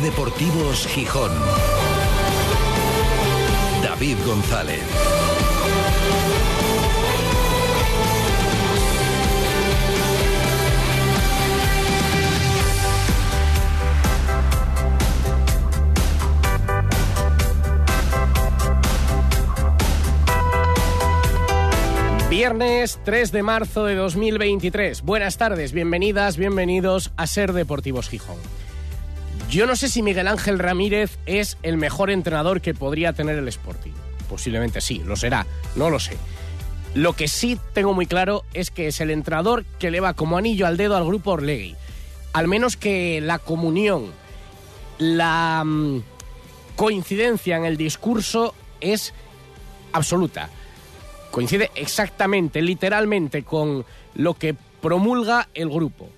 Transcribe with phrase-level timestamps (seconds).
[0.00, 1.30] Deportivos Gijón.
[3.82, 4.80] David González.
[22.30, 25.02] Viernes 3 de marzo de 2023.
[25.02, 28.61] Buenas tardes, bienvenidas, bienvenidos a Ser Deportivos Gijón.
[29.52, 33.48] Yo no sé si Miguel Ángel Ramírez es el mejor entrenador que podría tener el
[33.48, 33.92] Sporting.
[34.26, 36.16] Posiblemente sí, lo será, no lo sé.
[36.94, 40.38] Lo que sí tengo muy claro es que es el entrenador que le va como
[40.38, 41.76] anillo al dedo al grupo Orlegui.
[42.32, 44.06] Al menos que la comunión,
[44.98, 46.02] la mm,
[46.74, 49.12] coincidencia en el discurso es
[49.92, 50.48] absoluta
[51.32, 56.08] coincide exactamente, literalmente, con lo que promulga el grupo.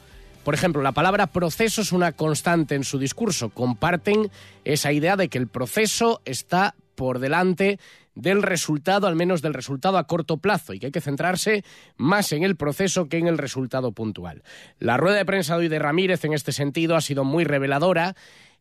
[0.44, 3.48] Por ejemplo, la palabra proceso es una constante en su discurso.
[3.48, 4.30] Comparten
[4.64, 7.78] esa idea de que el proceso está por delante
[8.14, 11.64] del resultado, al menos del resultado a corto plazo, y que hay que centrarse
[11.96, 14.42] más en el proceso que en el resultado puntual.
[14.78, 18.14] La rueda de prensa de hoy de Ramírez en este sentido ha sido muy reveladora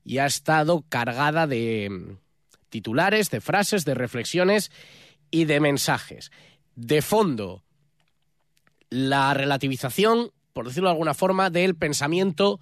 [0.05, 2.17] y ha estado cargada de mm,
[2.69, 4.71] titulares, de frases, de reflexiones
[5.31, 6.31] y de mensajes.
[6.75, 7.63] De fondo,
[8.89, 12.59] la relativización, por decirlo de alguna forma, del pensamiento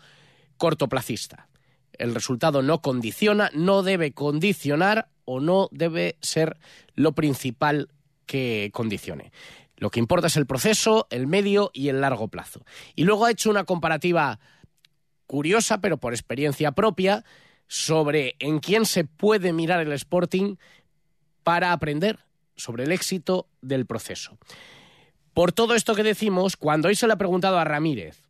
[0.58, 1.48] cortoplacista.
[1.94, 6.58] El resultado no condiciona, no debe condicionar o no debe ser
[6.96, 7.90] lo principal
[8.26, 9.32] que condicione.
[9.76, 12.64] Lo que importa es el proceso, el medio y el largo plazo.
[12.96, 14.40] Y luego ha hecho una comparativa
[15.26, 17.24] curiosa, pero por experiencia propia,
[17.68, 20.58] sobre en quién se puede mirar el Sporting
[21.44, 22.20] para aprender
[22.56, 24.38] sobre el éxito del proceso.
[25.34, 28.24] Por todo esto que decimos, cuando hoy se le ha preguntado a Ramírez,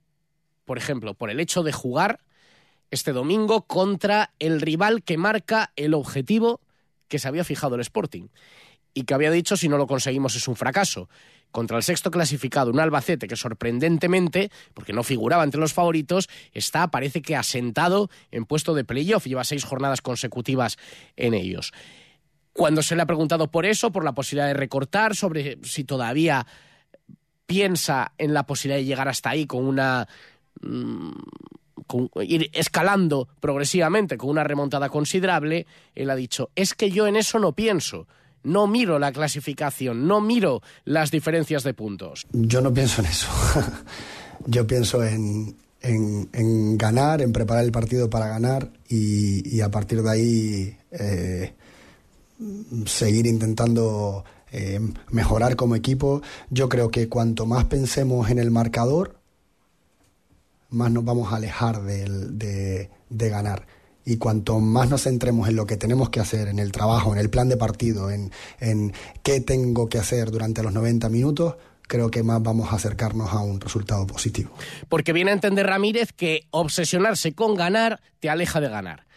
[0.66, 2.20] por ejemplo, por el hecho de jugar
[2.92, 6.62] este domingo contra el rival que marca el objetivo
[7.08, 8.28] que se había fijado el Sporting
[8.94, 11.10] y que había dicho si no lo conseguimos es un fracaso.
[11.50, 16.90] Contra el sexto clasificado, un Albacete que sorprendentemente, porque no figuraba entre los favoritos, está,
[16.90, 20.78] parece que asentado en puesto de playoff, lleva seis jornadas consecutivas
[21.18, 21.74] en ellos.
[22.54, 26.46] Cuando se le ha preguntado por eso, por la posibilidad de recortar, sobre si todavía
[27.52, 30.08] piensa en la posibilidad de llegar hasta ahí con una...
[30.62, 31.12] Mm,
[32.24, 37.38] ir escalando progresivamente con una remontada considerable, él ha dicho, es que yo en eso
[37.38, 38.08] no pienso.
[38.44, 42.26] No miro la clasificación, no miro las diferencias de puntos.
[42.32, 43.28] Yo no pienso en eso.
[44.48, 50.10] yo pienso en, en, ganar, en preparar el partido para ganar y, a partir de
[50.10, 51.54] ahí eh,
[52.86, 54.80] seguir intentando eh,
[55.10, 56.22] mejorar como equipo.
[56.50, 59.20] Yo creo que cuanto más pensemos en el marcador,
[60.70, 63.68] más nos vamos a alejar de, ganar.
[64.04, 67.20] Y cuanto más nos centremos en lo que tenemos que hacer, en el trabajo, en
[67.20, 72.10] el plan de partido, en, en qué tengo que hacer durante los 90 minutos, creo
[72.10, 74.52] que más vamos a acercarnos a un resultado positivo.
[74.90, 79.11] Porque viene a entender Ramírez que obsesionarse con ganar te aleja de ganar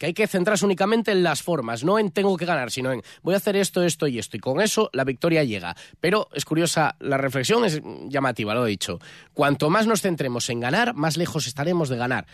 [0.00, 3.02] que hay que centrarse únicamente en las formas, no en tengo que ganar, sino en
[3.22, 5.76] voy a hacer esto, esto y esto, y con eso la victoria llega.
[6.00, 8.98] Pero es curiosa, la reflexión es llamativa, lo he dicho.
[9.34, 12.26] Cuanto más nos centremos en ganar, más lejos estaremos de ganar.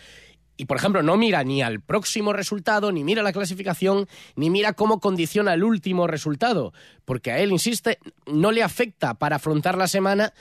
[0.55, 4.07] Y, por ejemplo, no mira ni al próximo resultado, ni mira la clasificación,
[4.37, 6.71] ni mira cómo condiciona el último resultado,
[7.03, 10.33] porque a él, insiste, no le afecta para afrontar la semana,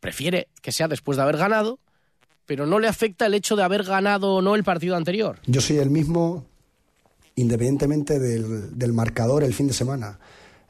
[0.00, 1.78] prefiere que sea después de haber ganado,
[2.46, 5.40] pero no le afecta el hecho de haber ganado o no el partido anterior.
[5.46, 6.46] Yo soy el mismo
[7.34, 10.18] independientemente del, marcador el fin de semana.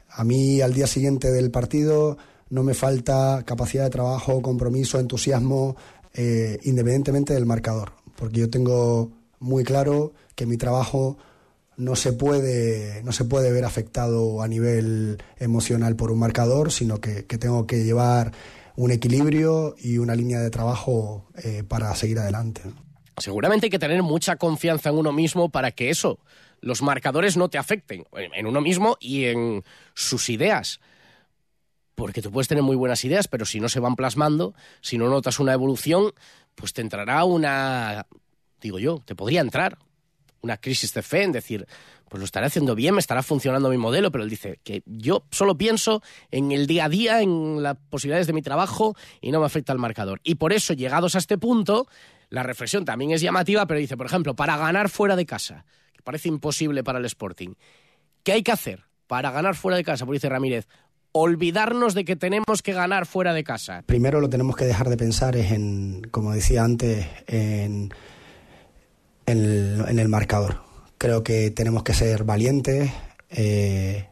[0.09, 2.17] A mí al día siguiente del partido
[2.49, 5.75] no me falta capacidad de trabajo, compromiso, entusiasmo,
[6.13, 11.17] eh, independientemente del marcador, porque yo tengo muy claro que mi trabajo
[11.75, 17.01] no se puede, no se puede ver afectado a nivel emocional por un marcador, sino
[17.01, 18.31] que, que tengo que llevar
[18.75, 22.61] un equilibrio y una línea de trabajo eh, para seguir adelante.
[23.17, 26.19] Seguramente hay que tener mucha confianza en uno mismo para que eso,
[26.61, 30.79] los marcadores no te afecten en uno mismo y en sus ideas.
[31.95, 35.09] Porque tú puedes tener muy buenas ideas, pero si no se van plasmando, si no
[35.09, 36.13] notas una evolución,
[36.55, 38.07] pues te entrará una,
[38.59, 39.77] digo yo, te podría entrar
[40.41, 41.67] una crisis de fe en decir,
[42.09, 45.25] pues lo estaré haciendo bien, me estará funcionando mi modelo, pero él dice que yo
[45.31, 46.01] solo pienso
[46.31, 49.73] en el día a día, en las posibilidades de mi trabajo y no me afecta
[49.73, 50.21] el marcador.
[50.23, 51.87] Y por eso, llegados a este punto,
[52.29, 56.01] la reflexión también es llamativa, pero dice, por ejemplo, para ganar fuera de casa, que
[56.03, 57.55] parece imposible para el Sporting,
[58.23, 60.05] ¿qué hay que hacer para ganar fuera de casa?
[60.05, 60.67] Pues dice Ramírez,
[61.11, 63.83] olvidarnos de que tenemos que ganar fuera de casa.
[63.85, 67.91] Primero lo tenemos que dejar de pensar es en, como decía antes, en
[69.25, 70.61] en el, marcador.
[71.03, 72.89] Creo que tenemos que ser valientes,
[73.29, 74.07] eh,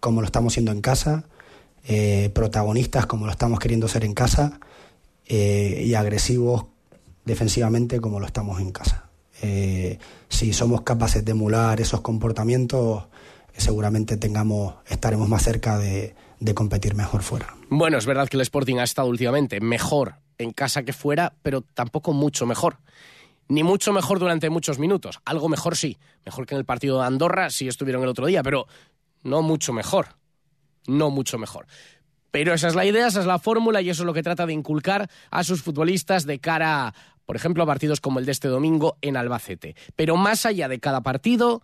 [0.00, 1.22] como lo estamos siendo en casa,
[1.86, 4.58] eh, protagonistas como lo estamos queriendo ser en casa
[5.24, 6.64] eh, y agresivos
[7.24, 9.08] defensivamente como lo estamos en casa.
[10.28, 13.04] si somos capaces de emular esos comportamientos,
[13.56, 17.54] seguramente tengamos, estaremos más cerca de, de competir mejor fuera.
[17.70, 21.60] Bueno, es verdad que el Sporting ha estado últimamente mejor en casa que fuera, pero
[21.60, 22.78] tampoco mucho mejor
[23.48, 25.20] ni mucho mejor durante muchos minutos.
[25.24, 25.98] Algo mejor sí.
[26.24, 28.66] Mejor que en el partido de Andorra, si estuvieron el otro día, pero
[29.22, 30.16] no mucho mejor.
[30.86, 31.66] No mucho mejor.
[32.30, 34.46] Pero esa es la idea, esa es la fórmula y eso es lo que trata
[34.46, 36.94] de inculcar a sus futbolistas de cara,
[37.26, 39.76] por ejemplo, a partidos como el de este domingo en Albacete.
[39.96, 41.62] Pero más allá de cada partido,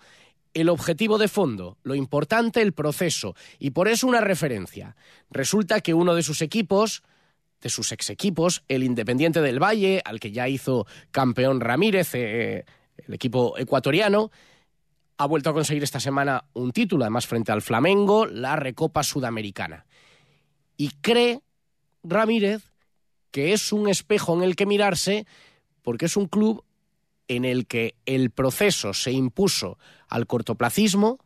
[0.53, 3.35] el objetivo de fondo, lo importante, el proceso.
[3.59, 4.95] Y por eso una referencia.
[5.31, 7.03] Resulta que uno de sus equipos
[7.60, 12.64] de sus ex equipos, el Independiente del Valle, al que ya hizo campeón Ramírez, eh,
[12.96, 14.31] el equipo ecuatoriano,
[15.16, 19.87] ha vuelto a conseguir esta semana un título, además frente al Flamengo, la Recopa Sudamericana.
[20.76, 21.40] Y cree
[22.05, 22.69] Ramírez
[23.31, 25.26] que es un espejo en el que mirarse
[25.82, 26.64] porque es un club
[27.28, 29.78] en el que el proceso se impuso
[30.08, 31.19] al cortoplacismo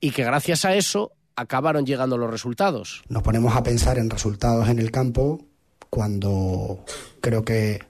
[0.00, 3.02] y que gracias a eso acabaron llegando los resultados.
[3.08, 5.40] Nos ponemos a pensar en resultados en el campo
[5.90, 6.84] cuando
[7.20, 7.80] creo que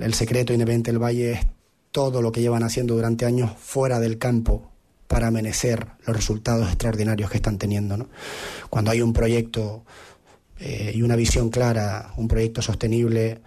[0.00, 1.46] el secreto Independiente del Valle es
[1.92, 4.70] todo lo que llevan haciendo durante años fuera del campo
[5.08, 8.08] para amenecer los resultados extraordinarios que están teniendo.
[8.68, 9.84] Cuando hay un proyecto
[10.60, 13.40] eh, y una visión clara, un proyecto sostenible,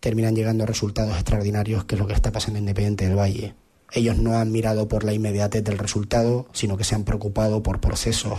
[0.00, 3.54] terminan llegando resultados extraordinarios, que es lo que está pasando en Independiente del Valle.
[3.92, 7.80] Ellos no han mirado por la inmediatez del resultado, sino que se han preocupado por
[7.80, 8.38] procesos,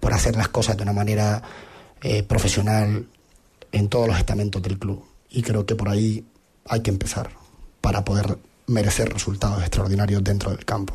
[0.00, 1.42] por hacer las cosas de una manera
[2.02, 3.06] eh, profesional
[3.70, 5.04] en todos los estamentos del club.
[5.30, 6.24] Y creo que por ahí
[6.66, 7.30] hay que empezar
[7.80, 10.94] para poder merecer resultados extraordinarios dentro del campo.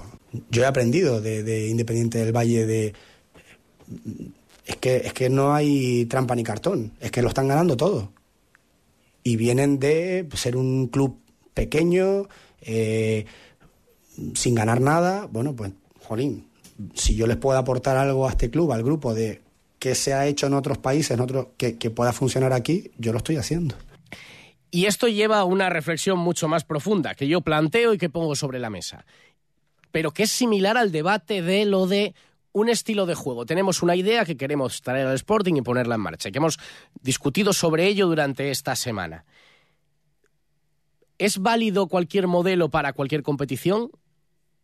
[0.50, 2.94] Yo he aprendido de, Independiente del Valle de
[4.66, 8.12] es que, es que no hay trampa ni cartón, es que lo están ganando todo.
[9.24, 11.20] Y vienen de ser un club
[11.54, 12.28] pequeño,
[12.62, 13.26] eh,
[14.34, 15.72] sin ganar nada, bueno, pues,
[16.04, 16.48] jolín,
[16.94, 19.42] si yo les puedo aportar algo a este club, al grupo, de
[19.80, 23.20] que se ha hecho en otros países, en otros, que, pueda funcionar aquí, yo lo
[23.20, 23.76] estoy haciendo.
[24.72, 28.36] Y esto lleva a una reflexión mucho más profunda que yo planteo y que pongo
[28.36, 29.06] sobre la mesa,
[29.92, 32.14] pero que es similar al debate de lo de
[32.52, 33.46] un estilo de juego.
[33.46, 36.58] Tenemos una idea que queremos traer al Sporting y ponerla en marcha, que hemos
[37.02, 39.26] discutido sobre ello durante esta semana.
[41.18, 43.92] ¿Es válido cualquier modelo para cualquier competición?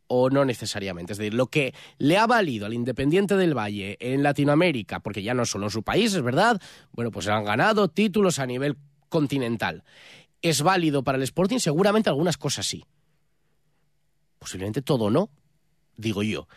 [0.08, 1.14] O no necesariamente.
[1.14, 5.34] Es decir, lo que le ha valido al Independiente del Valle en Latinoamérica, porque ya
[5.34, 6.62] no solo su país, es verdad,
[6.92, 8.78] bueno, pues han ganado títulos a nivel
[9.10, 9.84] continental.
[10.42, 11.60] ¿Es válido para el Sporting?
[11.60, 12.84] Seguramente algunas cosas sí.
[14.40, 15.30] Posiblemente todo no,
[15.96, 16.48] digo yo.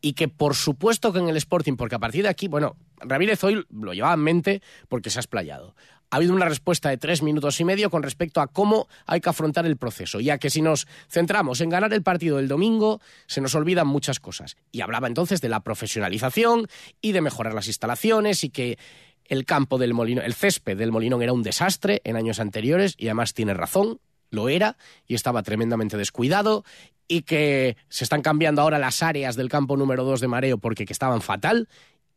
[0.00, 3.42] Y que por supuesto que en el Sporting, porque a partir de aquí, bueno, Ramírez
[3.44, 5.74] hoy lo llevaba en mente porque se ha explayado
[6.10, 9.30] ha habido una respuesta de tres minutos y medio con respecto a cómo hay que
[9.30, 13.40] afrontar el proceso, ya que si nos centramos en ganar el partido del domingo, se
[13.40, 14.56] nos olvidan muchas cosas.
[14.70, 16.68] Y hablaba entonces de la profesionalización
[17.00, 18.78] y de mejorar las instalaciones y que
[19.26, 23.06] el campo del Molinón, el césped del Molinón era un desastre en años anteriores y
[23.06, 26.64] además tiene razón, lo era y estaba tremendamente descuidado
[27.08, 30.86] y que se están cambiando ahora las áreas del campo número 2 de Mareo porque
[30.86, 31.68] que estaban fatal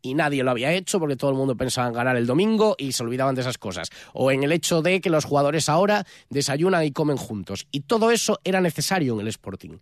[0.08, 2.94] y nadie lo había hecho porque todo el mundo pensaba en ganar el domingo y
[2.94, 3.90] se olvidaban de esas cosas.
[4.14, 7.68] O en el hecho de que los jugadores ahora desayunan y comen juntos.
[7.72, 9.80] Y todo eso era necesario en el Sporting.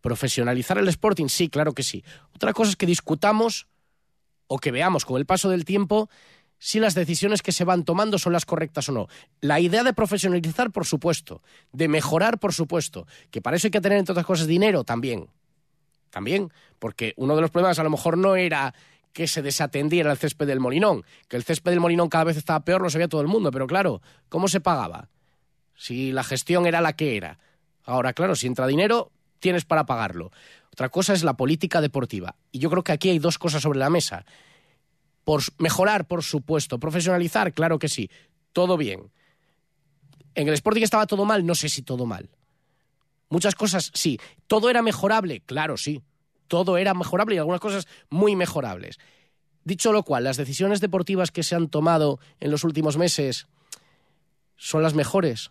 [0.00, 1.28] ¿Profesionalizar el Sporting?
[1.28, 2.04] Sí, claro que sí.
[2.34, 3.68] Otra cosa es que discutamos
[4.48, 6.10] o que veamos con el paso del tiempo
[6.58, 9.08] si las decisiones que se van tomando son las correctas o no.
[9.40, 11.42] La idea de profesionalizar, por supuesto.
[11.72, 13.06] De mejorar, por supuesto.
[13.32, 15.28] Que para eso hay que tener, entre otras cosas, dinero también.
[16.10, 16.52] También.
[16.78, 18.74] Porque uno de los problemas a lo mejor no era
[19.12, 21.04] que se desatendiera el césped del Molinón.
[21.28, 23.66] Que el césped del Molinón cada vez estaba peor, lo sabía todo el mundo, pero
[23.66, 25.08] claro, ¿cómo se pagaba?
[25.76, 27.38] Si la gestión era la que era.
[27.84, 30.30] Ahora, claro, si entra dinero, tienes para pagarlo.
[30.72, 32.36] Otra cosa es la política deportiva.
[32.50, 34.24] Y yo creo que aquí hay dos cosas sobre la mesa.
[35.24, 36.78] Por mejorar, por supuesto.
[36.78, 38.10] Profesionalizar, claro que sí.
[38.52, 39.10] Todo bien.
[40.34, 42.30] En el Sporting estaba todo mal, no sé si todo mal.
[43.28, 44.18] Muchas cosas sí.
[44.46, 45.40] ¿Todo era mejorable?
[45.40, 46.02] Claro, sí
[46.52, 48.98] todo era mejorable y algunas cosas muy mejorables.
[49.64, 53.46] Dicho lo cual, las decisiones deportivas que se han tomado en los últimos meses
[54.56, 55.50] son las mejores.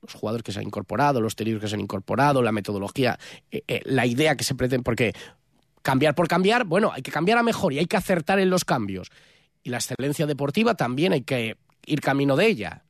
[0.00, 3.18] Los jugadores que se han incorporado, los exteriores que se han incorporado, la metodología,
[3.50, 5.12] eh, eh, la idea que se pretende, porque
[5.82, 8.64] cambiar por cambiar, bueno, hay que cambiar a mejor y hay que acertar en los
[8.64, 9.10] cambios.
[9.62, 12.84] Y la excelencia deportiva también hay que ir camino de ella.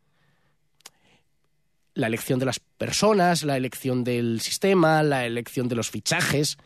[1.94, 6.56] La elección de las personas, la elección del sistema, la elección de los fichajes.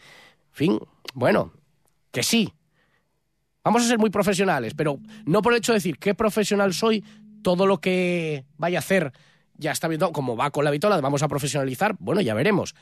[0.54, 0.78] Fin,
[1.14, 1.52] bueno,
[2.12, 2.54] que sí.
[3.64, 7.02] Vamos a ser muy profesionales, pero no por el hecho de decir qué profesional soy,
[7.42, 9.12] todo lo que vaya a hacer
[9.56, 12.76] ya está bien, como va con la vitola, vamos a profesionalizar, bueno, ya veremos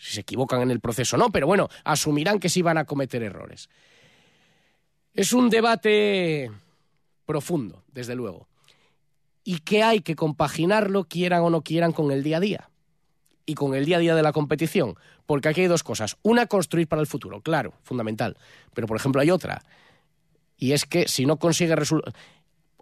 [0.00, 2.86] si se equivocan en el proceso o no, pero bueno, asumirán que sí van a
[2.86, 3.68] cometer errores.
[5.12, 6.50] Es un debate
[7.26, 8.48] profundo, desde luego,
[9.44, 12.70] y que hay que compaginarlo, quieran o no quieran, con el día a día
[13.46, 16.16] y con el día a día de la competición, porque aquí hay dos cosas.
[16.22, 18.36] Una, construir para el futuro, claro, fundamental,
[18.74, 19.62] pero por ejemplo hay otra,
[20.58, 22.14] y es que si no consigue resultados,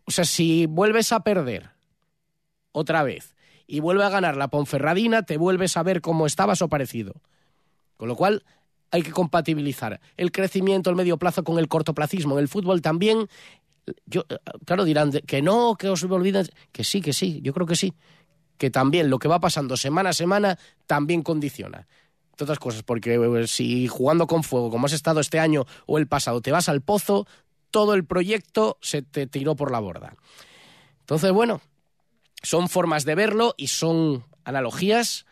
[0.05, 1.71] o sea, si vuelves a perder
[2.73, 3.35] otra vez
[3.67, 7.15] y vuelve a ganar la Ponferradina, te vuelves a ver cómo estabas o parecido.
[7.97, 8.45] Con lo cual,
[8.91, 12.35] hay que compatibilizar el crecimiento, el medio plazo con el cortoplacismo.
[12.35, 13.29] En el fútbol también,
[14.07, 14.25] yo,
[14.67, 17.95] claro, dirán que no, que os olviden, que sí, que sí, yo creo que sí,
[18.59, 21.87] que también lo que va pasando semana a semana también condiciona.
[22.37, 26.09] Todas cosas, porque eh, si jugando con fuego, como has estado este año o el
[26.09, 27.27] pasado, te vas al pozo,
[27.71, 30.17] todo el proyecto se te tiró por la borda.
[31.01, 31.61] Entonces, bueno,
[32.43, 35.27] son formas de verlo y son analogías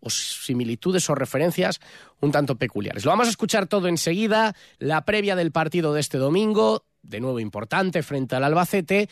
[0.00, 1.80] o similitudes o referencias
[2.20, 3.04] un tanto peculiares.
[3.04, 7.40] Lo vamos a escuchar todo enseguida, la previa del partido de este domingo, de nuevo
[7.40, 9.08] importante frente al Albacete,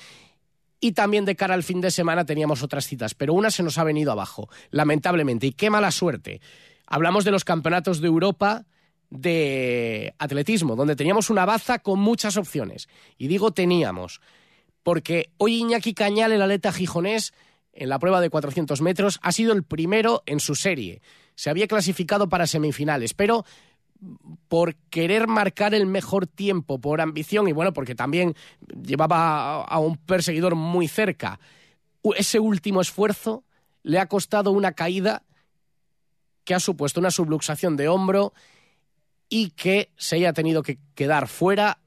[0.83, 3.79] y también de cara al fin de semana teníamos otras citas, pero una se nos
[3.79, 6.41] ha venido abajo, lamentablemente, y qué mala suerte.
[6.89, 8.67] Hablamos de los campeonatos de Europa
[9.09, 12.89] de atletismo, donde teníamos una baza con muchas opciones.
[13.17, 14.21] Y digo teníamos,
[14.83, 17.33] porque hoy Iñaki Cañal, el atleta gijonés,
[17.73, 21.01] en la prueba de 400 metros, ha sido el primero en su serie.
[21.37, 23.45] Se había clasificado para semifinales, pero
[24.49, 28.35] por querer marcar el mejor tiempo, por ambición y bueno, porque también
[28.83, 31.39] llevaba a un perseguidor muy cerca,
[32.17, 33.45] ese último esfuerzo
[33.83, 35.23] le ha costado una caída
[36.45, 38.33] que ha supuesto una subluxación de hombro
[39.29, 41.79] y que se haya tenido que quedar fuera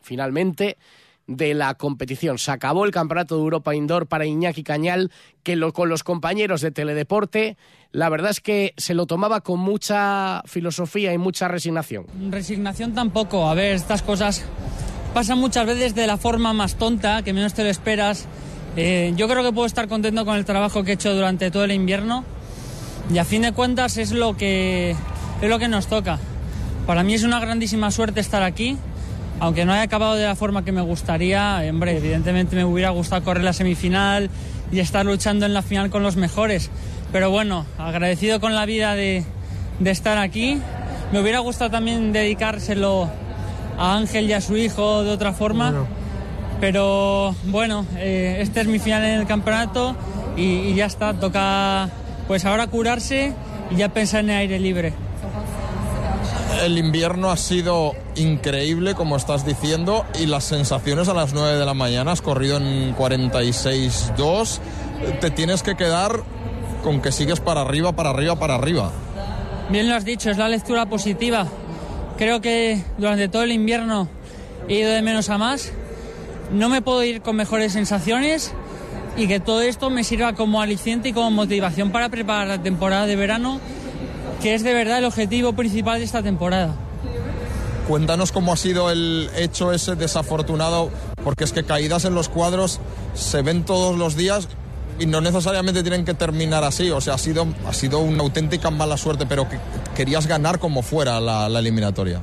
[0.00, 0.78] finalmente
[1.26, 2.38] de la competición.
[2.38, 5.10] Se acabó el Campeonato de Europa Indoor para Iñaki Cañal,
[5.42, 7.56] que con los compañeros de Teledeporte,
[7.92, 12.06] la verdad es que se lo tomaba con mucha filosofía y mucha resignación.
[12.30, 13.48] Resignación tampoco.
[13.48, 14.44] A ver, estas cosas
[15.14, 18.26] pasan muchas veces de la forma más tonta, que menos te lo esperas.
[18.76, 21.64] Eh, yo creo que puedo estar contento con el trabajo que he hecho durante todo
[21.64, 22.24] el invierno
[23.12, 24.90] y a fin de cuentas es lo que,
[25.40, 26.18] es lo que nos toca.
[26.86, 28.76] Para mí es una grandísima suerte estar aquí
[29.40, 33.22] aunque no haya acabado de la forma que me gustaría, hombre, evidentemente me hubiera gustado
[33.22, 34.30] correr la semifinal
[34.72, 36.70] y estar luchando en la final con los mejores.
[37.12, 39.24] Pero bueno, agradecido con la vida de,
[39.84, 40.58] estar aquí.
[41.12, 43.08] Me hubiera gustado también dedicárselo
[43.78, 45.86] a Ángel y a su hijo de otra forma.
[46.60, 49.94] Pero bueno, eh, este es mi final en el campeonato
[50.36, 51.12] y, y ya está.
[51.12, 51.90] Toca
[52.26, 53.34] pues ahora curarse
[53.70, 55.05] y ya pensar en el aire libre
[56.64, 61.64] el invierno ha sido increíble, como estás diciendo, y las sensaciones a las 9 de
[61.64, 64.58] la mañana, has corrido en 46-2,
[65.20, 66.22] te tienes que quedar
[66.82, 68.92] con que sigues para arriba, para arriba, para arriba.
[69.70, 71.46] Bien lo has dicho, es la lectura positiva.
[72.16, 74.08] Creo que durante todo el invierno
[74.68, 75.72] he ido de menos a más.
[76.52, 78.52] No me puedo ir con mejores sensaciones
[79.16, 83.06] y que todo esto me sirva como aliciente y como motivación para preparar la temporada
[83.06, 83.60] de verano
[84.42, 86.74] que es de verdad el objetivo principal de esta temporada.
[87.88, 90.90] Cuéntanos cómo ha sido el hecho ese desafortunado,
[91.22, 92.80] porque es que caídas en los cuadros
[93.14, 94.48] se ven todos los días
[94.98, 96.90] y no necesariamente tienen que terminar así.
[96.90, 99.58] O sea, ha sido, ha sido una auténtica mala suerte, pero que
[99.94, 102.20] querías ganar como fuera la, eliminatoria.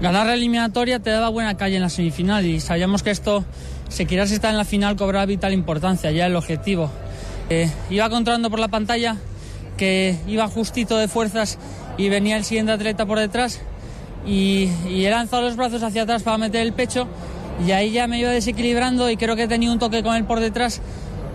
[0.00, 3.44] Ganar la eliminatoria te daba buena calle en la semifinal y sabíamos que esto,
[3.90, 6.90] si quieres estar en la final, cobraba vital importancia, ya el objetivo.
[7.50, 9.16] Eh, iba controlando por la pantalla
[9.76, 11.58] que iba justito de fuerzas
[11.98, 13.60] y venía el siguiente atleta por detrás
[14.26, 17.08] y, he lanzado los brazos hacia atrás para meter el pecho
[17.66, 20.24] y ahí ya me iba desequilibrando y creo que he tenido un toque con él
[20.24, 20.82] por detrás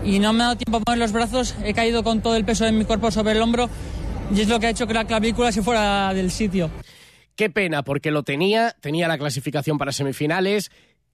[0.03, 2.45] y no me ha dado tiempo a poner los brazos, he caído con todo el
[2.45, 3.69] peso de mi cuerpo sobre el hombro
[4.35, 6.69] y es lo que ha hecho que la clavícula se fuera del sitio.
[7.35, 10.71] Qué pena, porque lo tenía, tenía la clasificación para semifinales,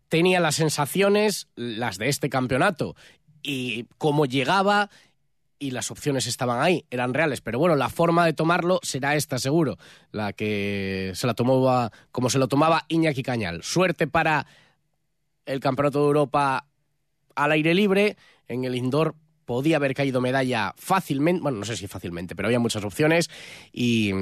[0.10, 2.96] tenía las sensaciones, las de este campeonato,
[3.42, 4.90] y cómo llegaba,
[5.60, 7.42] y las opciones estaban ahí, eran reales.
[7.42, 9.78] Pero bueno, la forma de tomarlo será esta, seguro.
[10.12, 13.64] La que se la tomaba como se lo tomaba Iñaki Cañal.
[13.64, 14.46] Suerte para
[15.46, 16.68] el Campeonato de Europa
[17.36, 18.18] al aire libre.
[18.48, 21.42] En el indoor podía haber caído medalla fácilmente.
[21.42, 23.30] Bueno, no sé si fácilmente, pero había muchas opciones.
[23.72, 24.14] Y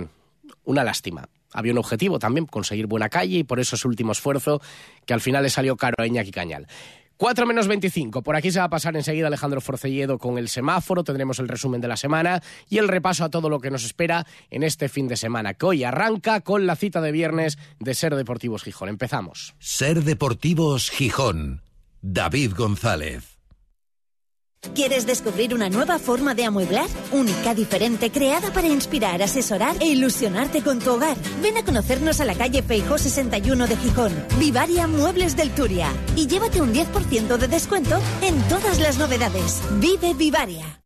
[0.63, 1.27] una lástima.
[1.53, 4.61] Había un objetivo también, conseguir buena calle, y por eso ese último esfuerzo
[5.05, 6.67] que al final le salió caro a Iñaki Cañal.
[7.17, 8.23] 4 menos 25.
[8.23, 11.03] Por aquí se va a pasar enseguida Alejandro Forcelledo con el semáforo.
[11.03, 14.25] Tendremos el resumen de la semana y el repaso a todo lo que nos espera
[14.49, 18.15] en este fin de semana, que hoy arranca con la cita de viernes de Ser
[18.15, 18.89] Deportivos Gijón.
[18.89, 19.55] Empezamos.
[19.59, 21.61] Ser Deportivos Gijón.
[22.01, 23.34] David González.
[24.73, 26.87] ¿Quieres descubrir una nueva forma de amueblar?
[27.11, 31.17] Única, diferente, creada para inspirar, asesorar e ilusionarte con tu hogar.
[31.41, 34.13] Ven a conocernos a la calle Feijó 61 de Gijón.
[34.39, 35.89] Vivaria Muebles del Turia.
[36.15, 39.61] Y llévate un 10% de descuento en todas las novedades.
[39.79, 40.84] Vive Vivaria.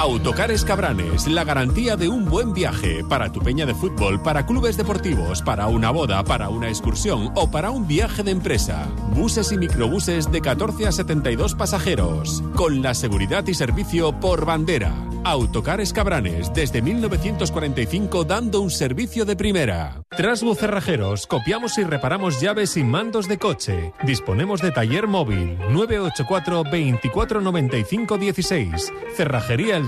[0.00, 4.76] Autocares Cabranes, la garantía de un buen viaje para tu peña de fútbol, para clubes
[4.76, 8.86] deportivos, para una boda, para una excursión o para un viaje de empresa.
[9.16, 14.94] Buses y microbuses de 14 a 72 pasajeros, con la seguridad y servicio por bandera.
[15.24, 20.02] Autocares Cabranes, desde 1945 dando un servicio de primera.
[20.16, 23.92] Trasbu Cerrajeros, copiamos y reparamos llaves y mandos de coche.
[24.04, 28.92] Disponemos de taller móvil 984 24 95 16.
[29.16, 29.87] Cerrajería el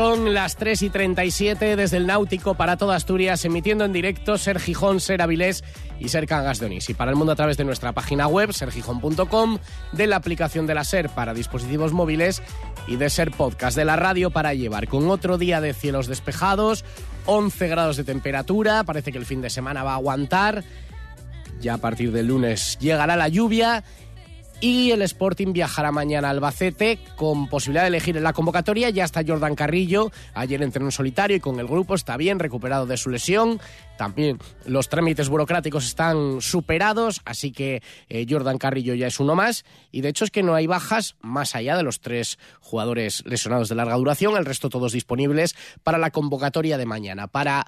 [0.00, 4.58] Son las 3 y 37 desde el Náutico para toda Asturias, emitiendo en directo Ser
[4.58, 5.62] Gijón, Ser Avilés
[5.98, 6.88] y Ser Cangas de Onís.
[6.88, 9.58] Y para el mundo a través de nuestra página web, sergijón.com,
[9.92, 12.42] de la aplicación de la Ser para dispositivos móviles
[12.86, 16.82] y de Ser Podcast de la radio para llevar con otro día de cielos despejados,
[17.26, 20.64] 11 grados de temperatura, parece que el fin de semana va a aguantar.
[21.60, 23.84] Ya a partir del lunes llegará la lluvia
[24.60, 28.90] y el Sporting viajará mañana a Albacete con posibilidad de elegir en la convocatoria.
[28.90, 32.86] Ya está Jordan Carrillo, ayer entrenó en solitario y con el grupo está bien, recuperado
[32.86, 33.60] de su lesión.
[33.96, 39.64] También los trámites burocráticos están superados, así que eh, Jordan Carrillo ya es uno más.
[39.92, 43.68] Y de hecho es que no hay bajas más allá de los tres jugadores lesionados
[43.68, 47.26] de larga duración, el resto todos disponibles para la convocatoria de mañana.
[47.26, 47.66] Para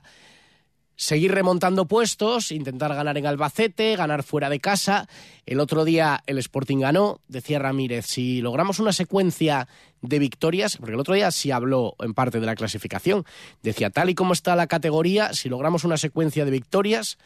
[1.02, 5.08] seguir remontando puestos, intentar ganar en Albacete, ganar fuera de casa.
[5.46, 9.66] El otro día el Sporting ganó, decía Ramírez, si logramos una secuencia
[10.00, 13.24] de victorias, porque el otro día sí habló en parte de la clasificación,
[13.64, 17.18] decía, tal y como está la categoría, si logramos una secuencia de victorias,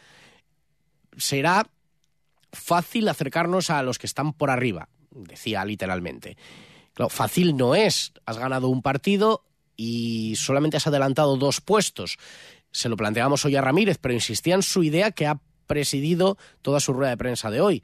[1.15, 1.67] será
[2.51, 6.35] fácil acercarnos a los que están por arriba, decía literalmente.
[7.09, 9.43] Fácil no es, has ganado un partido
[9.75, 12.17] y solamente has adelantado dos puestos
[12.71, 16.79] se lo planteamos hoy a Ramírez, pero insistía en su idea que ha presidido toda
[16.79, 17.83] su rueda de prensa de hoy.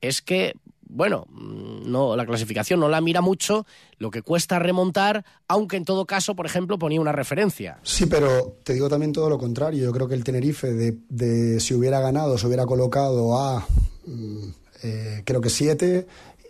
[0.00, 3.66] Es que, bueno, mm, no, la clasificación no la mira mucho,
[3.98, 7.78] lo que cuesta remontar, aunque en todo caso, por ejemplo, ponía una referencia.
[7.82, 9.84] Sí, pero te digo también todo lo contrario.
[9.84, 13.66] Yo creo que el Tenerife, de, si hubiera ganado, se hubiera colocado a,
[14.06, 14.48] mm,
[14.82, 16.06] eh, creo que siete,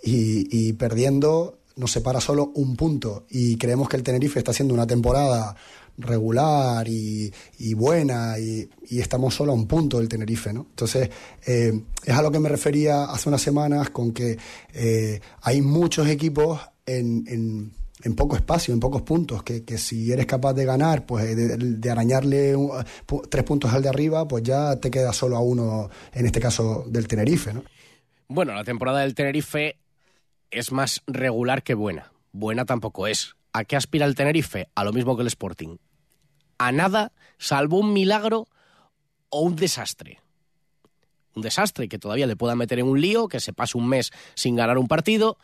[0.09, 3.27] y perdiendo nos separa solo un punto.
[3.31, 5.55] Y creemos que el Tenerife está haciendo una temporada
[5.99, 7.33] regular y,
[7.75, 10.67] buena y, estamos solo a un punto del Tenerife, ¿no?
[10.71, 11.11] Entonces,
[11.47, 11.73] eh,
[12.05, 14.39] es a lo que me refería hace unas semanas con que
[14.75, 20.53] eh, hay muchos equipos en, en, poco espacio, en pocos puntos, que, si eres capaz
[20.53, 22.55] de ganar, pues de, arañarle
[23.29, 26.85] tres puntos al de arriba, pues ya te queda solo a uno, en este caso
[26.87, 27.65] del Tenerife, ¿no?
[28.29, 29.77] Bueno, la temporada del Tenerife
[30.51, 32.13] es más regular que buena.
[32.33, 33.37] Buena tampoco es.
[33.53, 34.69] ¿A qué aspira el Tenerife?
[34.75, 35.77] A lo mismo que el Sporting.
[36.59, 38.47] A nada, salvo un milagro
[39.29, 40.21] o un desastre.
[41.35, 44.11] Un desastre que todavía le pueda meter en un lío, que se pase un mes
[44.35, 45.39] sin ganar un partido,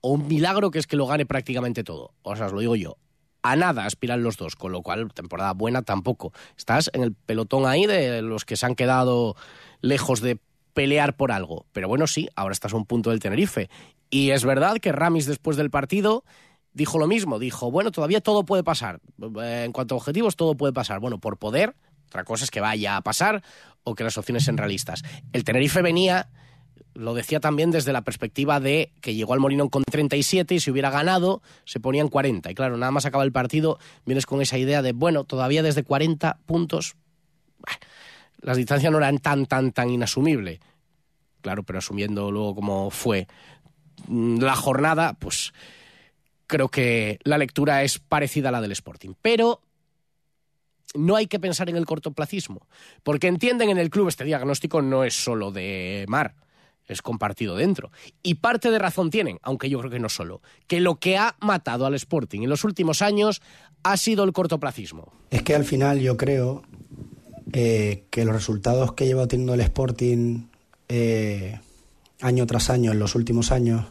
[0.00, 2.12] o un milagro que es que lo gane prácticamente todo.
[2.22, 2.96] O sea, os lo digo yo.
[3.42, 6.32] A nada aspiran los dos, con lo cual temporada buena tampoco.
[6.58, 9.34] Estás en el pelotón ahí de los que se han quedado
[9.80, 10.38] lejos de
[10.74, 11.66] pelear por algo.
[11.72, 13.70] Pero bueno, sí, ahora estás a un punto del Tenerife.
[14.10, 16.24] Y es verdad que Ramis después del partido
[16.72, 19.00] dijo lo mismo, dijo, bueno, todavía todo puede pasar.
[19.20, 21.00] En cuanto a objetivos, todo puede pasar.
[21.00, 23.42] Bueno, por poder, otra cosa es que vaya a pasar
[23.84, 25.02] o que las opciones sean realistas.
[25.32, 26.28] El Tenerife venía
[26.94, 30.70] lo decía también desde la perspectiva de que llegó al Molinón con 37 y si
[30.70, 32.50] hubiera ganado se ponían 40.
[32.50, 35.84] Y claro, nada más acaba el partido, vienes con esa idea de, bueno, todavía desde
[35.84, 36.96] 40 puntos,
[38.40, 40.60] las distancias no eran tan, tan, tan inasumible.
[41.42, 43.26] Claro, pero asumiendo luego cómo fue
[44.08, 45.52] la jornada, pues
[46.46, 49.14] creo que la lectura es parecida a la del Sporting.
[49.20, 49.62] Pero
[50.94, 52.66] no hay que pensar en el cortoplacismo,
[53.02, 56.34] porque entienden en el club este diagnóstico no es solo de Mar,
[56.86, 57.90] es compartido dentro.
[58.22, 61.36] Y parte de razón tienen, aunque yo creo que no solo, que lo que ha
[61.40, 63.40] matado al Sporting en los últimos años
[63.82, 65.12] ha sido el cortoplacismo.
[65.30, 66.62] Es que al final yo creo
[67.52, 70.46] eh, que los resultados que lleva teniendo el Sporting
[70.88, 71.60] eh,
[72.20, 73.86] año tras año en los últimos años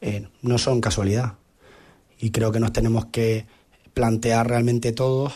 [0.00, 1.34] eh, no son casualidad.
[2.18, 3.46] Y creo que nos tenemos que
[3.94, 5.32] plantear realmente todos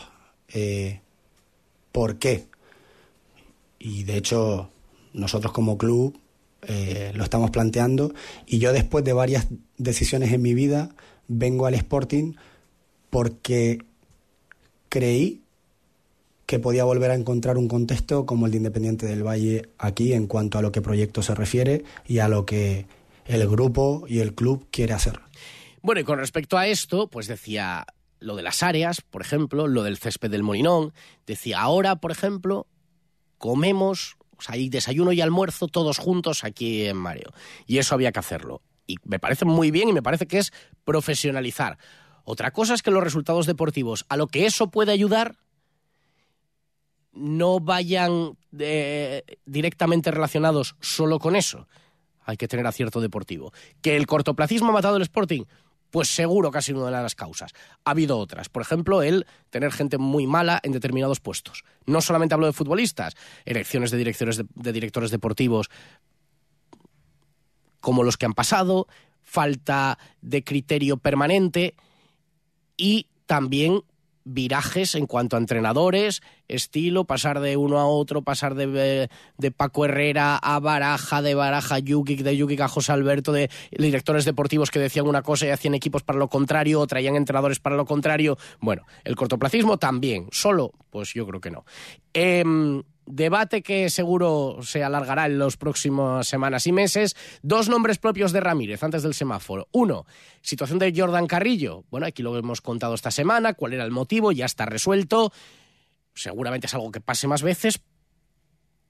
[1.92, 2.46] por qué.
[3.78, 4.70] Y de hecho,
[5.12, 6.18] nosotros como club
[6.68, 8.12] eh, lo estamos planteando
[8.46, 9.46] y yo después de varias
[9.78, 10.90] decisiones en mi vida
[11.28, 12.32] vengo al Sporting
[13.08, 13.84] porque
[14.88, 15.42] creí
[16.46, 20.26] que podía volver a encontrar un contexto como el de Independiente del Valle aquí en
[20.26, 22.86] cuanto a lo que proyecto se refiere y a lo que
[23.26, 25.20] el grupo y el club quiere hacer.
[25.82, 27.86] Bueno, y con respecto a esto, pues decía
[28.20, 30.92] lo de las áreas, por ejemplo, lo del césped del Molinón,
[31.26, 32.66] decía ahora, por ejemplo,
[33.38, 37.32] comemos o sea, hay desayuno y almuerzo todos juntos aquí en Mario.
[37.66, 38.62] Y eso había que hacerlo.
[38.86, 40.52] Y me parece muy bien y me parece que es
[40.84, 41.78] profesionalizar.
[42.24, 45.36] Otra cosa es que los resultados deportivos, a lo que eso puede ayudar,
[47.16, 51.66] no vayan eh, directamente relacionados solo con eso.
[52.24, 53.52] Hay que tener acierto deportivo.
[53.80, 55.44] Que el cortoplacismo ha matado el Sporting,
[55.90, 57.52] pues seguro que ha sido una de las causas.
[57.84, 58.48] Ha habido otras.
[58.48, 61.64] Por ejemplo, el tener gente muy mala en determinados puestos.
[61.86, 65.70] No solamente hablo de futbolistas, elecciones de, de, directores deportivos
[67.80, 68.88] como los que han pasado,
[69.22, 71.76] falta de criterio permanente
[72.76, 73.82] y también
[74.26, 79.08] virajes en cuanto a entrenadores, estilo, pasar de uno a otro, pasar de,
[79.38, 83.48] de Paco Herrera a Baraja, de Baraja a Yukic, de Yukic a José Alberto, de
[83.70, 87.60] directores deportivos que decían una cosa y hacían equipos para lo contrario, o traían entrenadores
[87.60, 88.36] para lo contrario.
[88.60, 91.64] Bueno, el cortoplacismo también, solo, pues yo creo que no.
[92.12, 92.44] Eh,
[93.06, 97.16] Debate que seguro se alargará en las próximas semanas y meses.
[97.42, 99.68] Dos nombres propios de Ramírez antes del semáforo.
[99.72, 100.06] Uno,
[100.42, 101.84] situación de Jordan Carrillo.
[101.90, 105.32] Bueno, aquí lo hemos contado esta semana, cuál era el motivo, ya está resuelto.
[106.14, 107.80] Seguramente es algo que pase más veces,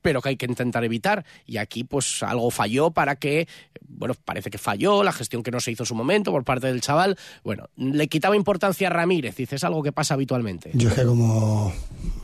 [0.07, 1.25] pero que hay que intentar evitar.
[1.47, 3.49] Y aquí, pues, algo falló para que,
[3.89, 6.69] bueno, parece que falló, la gestión que no se hizo en su momento por parte
[6.69, 7.19] del chaval.
[7.43, 10.71] Bueno, le quitaba importancia a Ramírez, dices, es algo que pasa habitualmente.
[10.75, 11.73] Yo es que como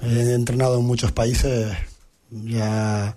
[0.00, 1.76] he entrenado en muchos países,
[2.30, 3.16] ya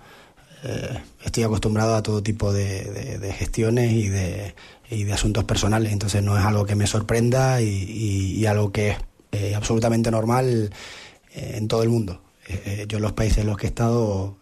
[0.64, 6.44] eh, estoy acostumbrado a todo tipo de, gestiones y de, asuntos personales, entonces no es
[6.44, 8.98] algo que me sorprenda y, algo que es
[9.32, 10.72] eh, absolutamente normal
[11.36, 12.25] eh, en todo el mundo.
[12.88, 14.38] Yo en los países en los que he estado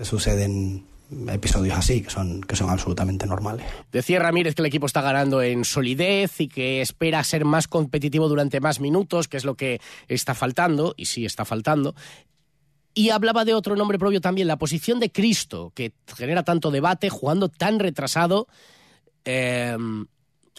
[0.00, 0.84] suceden
[1.28, 3.66] episodios así, que son, que son absolutamente normales.
[3.90, 8.28] Decía Ramírez que el equipo está ganando en solidez y que espera ser más competitivo
[8.28, 11.94] durante más minutos, que es lo que está faltando, y sí está faltando.
[12.94, 17.08] Y hablaba de otro nombre propio también, la posición de Cristo, que genera tanto debate,
[17.08, 18.48] jugando tan retrasado.
[19.24, 20.06] Em,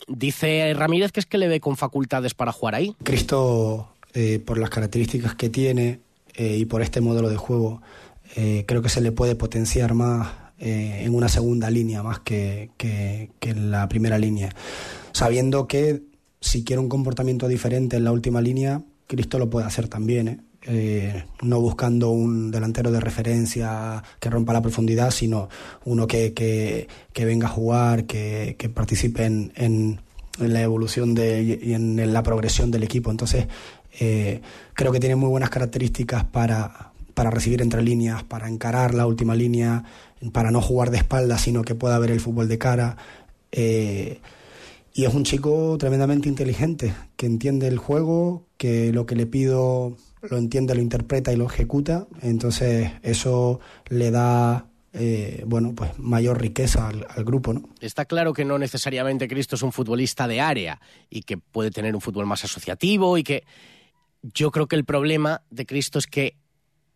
[0.07, 2.95] dice Ramírez que es que le ve con facultades para jugar ahí.
[3.03, 5.99] Cristo, eh, por las características que tiene
[6.35, 7.81] eh, y por este modelo de juego,
[8.35, 10.29] eh, creo que se le puede potenciar más
[10.65, 14.55] en una segunda línea, más que, que en la primera línea.
[15.11, 16.03] Sabiendo que
[16.39, 20.27] si quiere un comportamiento diferente en la última línea, Cristo lo puede hacer también.
[20.27, 20.39] ¿eh?
[20.65, 25.49] Eh, no buscando un delantero de referencia que rompa la profundidad, sino
[25.85, 30.01] uno que, que, venga a jugar, que, participe en, en,
[30.39, 33.11] la evolución de, y en, la progresión del equipo.
[33.11, 33.47] Entonces,
[33.99, 34.41] eh,
[34.73, 39.35] creo que tiene muy buenas características para, para recibir entre líneas, para encarar la última
[39.35, 39.83] línea,
[40.31, 42.97] para no jugar de espaldas, sino que pueda ver el fútbol de cara.
[43.51, 44.19] Eh,
[44.93, 49.97] y es un chico tremendamente inteligente, que entiende el juego, que lo que le pido
[50.29, 56.39] lo entiende, lo interpreta y lo ejecuta, entonces eso le da eh, bueno, pues mayor
[56.39, 57.67] riqueza al, al, grupo, ¿no?
[57.81, 60.79] Está claro que no necesariamente Cristo es un futbolista de área
[61.09, 63.43] y que puede tener un fútbol más asociativo y que
[64.23, 66.37] yo creo que el problema de Cristo es que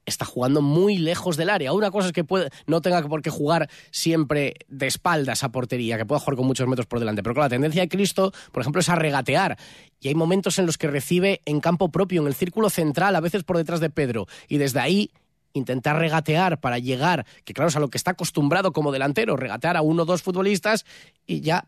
[0.06, 1.74] está jugando muy lejos del área.
[1.74, 5.98] Una cosa es que puede, no tenga por qué jugar siempre de espaldas a portería,
[5.98, 7.22] que pueda jugar con muchos metros por delante.
[7.22, 9.58] Pero la tendencia de Cristo, por ejemplo, es a regatear.
[10.00, 13.20] Y hay momentos en los que recibe en campo propio, en el círculo central, a
[13.20, 14.28] veces por detrás de Pedro.
[14.48, 15.12] Y desde ahí
[15.54, 19.76] intentar regatear para llegar, que claro, es a lo que está acostumbrado como delantero, regatear
[19.76, 20.86] a uno o dos futbolistas
[21.26, 21.68] y ya.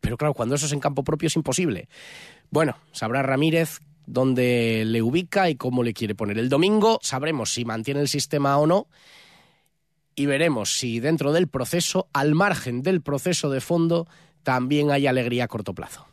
[0.00, 1.88] Pero claro, cuando eso es en campo propio es imposible.
[2.50, 6.38] Bueno, sabrá Ramírez dónde le ubica y cómo le quiere poner.
[6.38, 8.88] El domingo sabremos si mantiene el sistema o no
[10.14, 14.08] y veremos si dentro del proceso, al margen del proceso de fondo,
[14.42, 16.06] también hay alegría a corto plazo.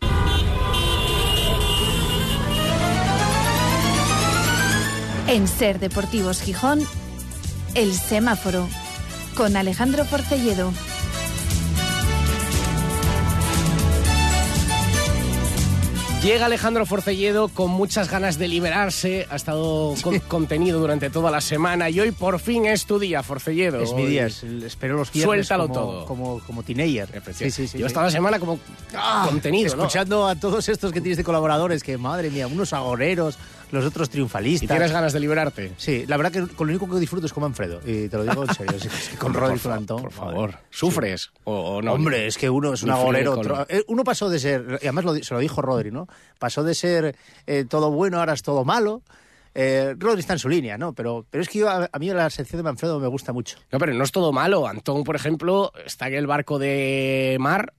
[5.27, 6.81] En Ser Deportivos Gijón,
[7.75, 8.67] El Semáforo,
[9.35, 10.73] con Alejandro Porcelledo.
[16.23, 21.41] Llega Alejandro Forcelledo con muchas ganas de liberarse, ha estado con- contenido durante toda la
[21.41, 23.81] semana y hoy por fin es tu día, Forcelledo.
[23.81, 26.05] Es mi día, es el- espero los viernes Suéltalo como, todo.
[26.05, 27.09] Como, como teenager.
[27.33, 27.77] Sí, sí, sí.
[27.77, 27.87] Yo sí.
[27.87, 28.57] estaba la semana como
[28.95, 29.83] Ah, contenido, ¿no?
[29.83, 33.37] Escuchando a todos estos que tienes de colaboradores, que madre mía, unos agoreros,
[33.73, 34.63] los otros triunfalistas.
[34.63, 35.73] ¿Y tienes ganas de liberarte?
[35.77, 37.81] Sí, la verdad que con lo único que disfruto es con Manfredo.
[37.85, 38.73] Y te lo digo en serio.
[39.19, 40.11] con Rodri por por madre.
[40.11, 40.55] favor.
[40.69, 41.93] ¿Sufres o, o no?
[41.93, 43.33] Hombre, es que uno es un agorero.
[43.33, 46.07] otro- eh, Uno pasó de ser, y además lo se lo dijo Rodri, ¿no?
[46.39, 47.15] Pasó de ser
[47.47, 49.01] eh, todo bueno, ahora es todo malo.
[49.55, 50.93] Eh, Rodri está en su línea, ¿no?
[50.93, 53.57] Pero, pero es que yo, a, a mí la sección de Manfredo me gusta mucho.
[53.71, 54.67] No, pero no es todo malo.
[54.67, 57.73] Antón, por ejemplo, está en el barco de mar.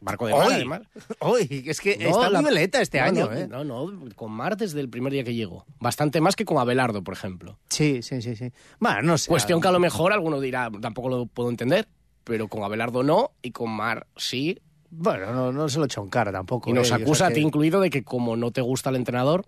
[0.00, 0.82] Barco de mar, Hoy, además.
[1.20, 3.48] hoy, es que No, está la- muy veleta este no, año, no, ¿eh?
[3.48, 5.64] No, no, con mar desde el primer día que llegó.
[5.80, 7.58] Bastante más que con Abelardo, por ejemplo.
[7.68, 8.52] Sí, sí, sí, sí.
[8.78, 9.28] Bueno, no sé.
[9.28, 11.88] Cuestión que a lo mejor alguno dirá, tampoco lo puedo entender,
[12.24, 14.60] pero con Abelardo no y con Mar sí.
[14.90, 16.70] Bueno, no, no se lo echa cara tampoco.
[16.70, 16.94] Y nos ¿eh?
[16.94, 19.46] O sea acusa a ti incluido de que como no te gusta el entrenador,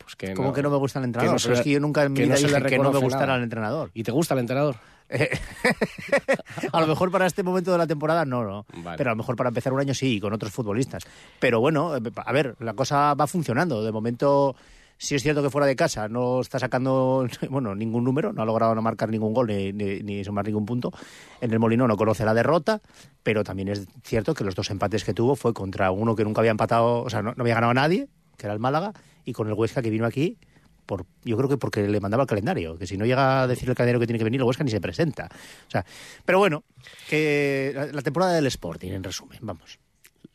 [0.00, 1.34] pues que Como no, que no me gusta el entrenador.
[1.34, 2.78] no se pero le- es que yo nunca en mi que vida no dije que
[2.78, 3.38] no me gustara nada.
[3.38, 3.90] el entrenador.
[3.94, 4.76] ¿Y te gusta el entrenador?
[6.72, 8.66] a lo mejor para este momento de la temporada no, no.
[8.82, 8.96] Vale.
[8.96, 11.04] Pero a lo mejor para empezar un año sí, con otros futbolistas.
[11.38, 13.82] Pero bueno, eh, a ver, la cosa va funcionando.
[13.82, 14.54] De momento,
[14.98, 18.44] sí es cierto que fuera de casa no está sacando bueno, ningún número, no ha
[18.44, 20.92] logrado no marcar ningún gol ni, ni, ni sumar ningún punto.
[21.40, 22.80] En el Molino no conoce la derrota,
[23.22, 26.40] pero también es cierto que los dos empates que tuvo fue contra uno que nunca
[26.40, 28.08] había empatado, o sea, no, no había ganado a nadie,
[28.40, 28.92] que era el Málaga,
[29.24, 30.38] y con el Huesca que vino aquí
[30.86, 33.68] por, yo creo que porque le mandaba el calendario, que si no llega a decir
[33.68, 35.28] el calendario que tiene que venir, el Huesca ni se presenta.
[35.68, 35.84] O sea,
[36.24, 36.64] pero bueno,
[37.08, 39.78] que la, la temporada del Sporting, en resumen, vamos.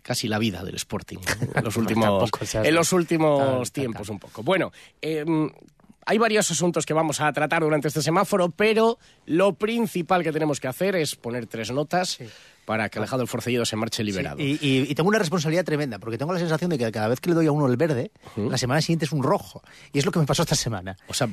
[0.02, 1.18] Casi la vida del Sporting
[1.56, 4.44] en los últimos, en los últimos tiempos un poco.
[4.44, 5.26] Bueno, eh,
[6.06, 10.60] hay varios asuntos que vamos a tratar durante este semáforo, pero lo principal que tenemos
[10.60, 12.20] que hacer es poner tres notas
[12.66, 14.40] para que Alejandro Forcelledo se marche liberado.
[14.42, 17.20] Y, y- y tengo una responsabilidad tremenda, porque tengo la sensación de que cada vez
[17.22, 19.62] que le doy a uno el verde, la semana siguiente es un rojo.
[19.94, 20.98] Y es lo que me pasó esta semana.
[21.08, 21.30] O sea,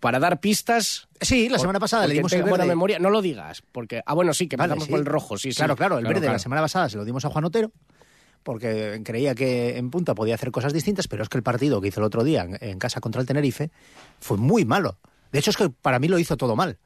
[0.00, 1.08] para dar pistas...
[1.20, 2.74] Sí, la semana pasada le dimos el tengo buena verde.
[2.76, 4.02] memoria, no lo digas, porque...
[4.04, 4.90] Ah, bueno, sí, que Vale, empezamos sí.
[4.90, 5.56] por el rojo, sí, sí.
[5.56, 6.34] Claro, claro, el verde claro.
[6.34, 7.72] la semana pasada se lo dimos a Juan Otero,
[8.42, 11.88] porque creía que en punta podía hacer cosas distintas, pero es que el partido que
[11.88, 13.70] hizo el otro día en, en casa contra el Tenerife
[14.20, 14.98] fue muy malo.
[15.32, 16.78] De hecho, es que para mí lo hizo todo mal.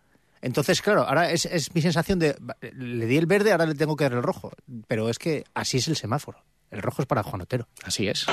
[0.43, 2.37] Entonces, claro, ahora es, es mi sensación de,
[2.75, 4.53] le di el verde, ahora le tengo que dar el rojo.
[4.87, 6.45] Pero es que así es el semáforo.
[6.71, 7.67] El rojo es para Juan Otero.
[7.85, 8.27] Así es.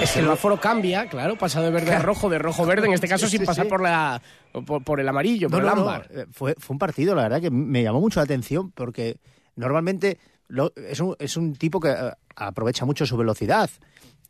[0.00, 3.08] El semáforo cambia, claro, pasa de verde a rojo, de rojo a verde, en este
[3.08, 3.70] caso Sí, sin sí, pasar sí.
[3.70, 4.20] por, la,
[4.66, 6.08] por, por el amarillo, por No, el no, no, ámbar.
[6.10, 9.16] eh, Fue, fue un partido, la verdad, que me llamó mucho la atención porque
[9.56, 13.70] normalmente lo- es, un, es un tipo que eh, aprovecha mucho su velocidad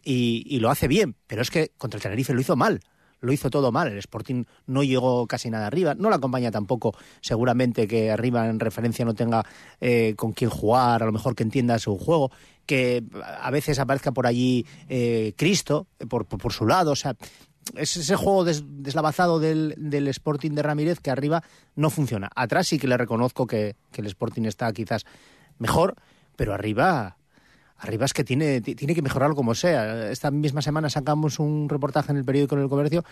[0.04, 2.80] y, y lo hace bien, pero es que contra el Tenerife lo hizo mal.
[3.20, 3.88] Lo hizo todo mal.
[3.88, 5.94] El Sporting no llegó casi nada arriba.
[5.94, 9.44] No la acompaña tampoco, seguramente, que arriba en referencia no tenga
[9.80, 12.30] eh, con quién jugar, a lo mejor que entienda su juego.
[12.66, 13.04] Que
[13.40, 16.92] a veces aparezca por allí eh, Cristo, por, por, su lado.
[16.92, 17.16] O sea,
[17.74, 21.42] es ese juego des- deslavazado del, del Sporting de Ramírez que arriba
[21.74, 22.28] no funciona.
[22.34, 25.04] Atrás sí que le reconozco que el Sporting está quizás
[25.58, 25.94] mejor,
[26.36, 27.16] pero arriba,
[27.78, 30.10] arriba es que tiene, ti- tiene que mejorarlo como sea.
[30.10, 33.04] Esta misma semana sacamos un reportaje en el periódico en el comercio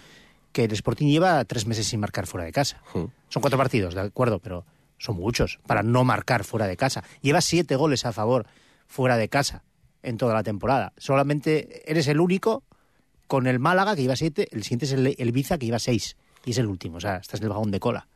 [0.52, 2.80] que el Sporting lleva tres meses sin marcar fuera de casa.
[2.92, 4.64] Son cuatro partidos, de acuerdo, pero
[4.98, 7.02] son muchos para no marcar fuera de casa.
[7.22, 8.46] Lleva siete goles a favor
[8.86, 9.62] fuera de casa
[10.02, 10.92] en toda la temporada.
[10.96, 12.62] Solamente eres el único
[13.26, 16.16] con el Málaga que lleva siete, el siguiente es el, el Ibiza que lleva seis.
[16.44, 18.06] Y es el último, o sea, estás en el vagón de cola.